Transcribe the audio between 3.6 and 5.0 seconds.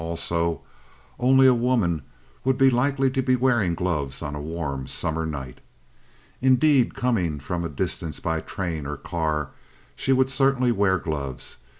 gloves on a warm